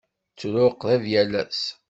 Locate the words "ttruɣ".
0.31-0.71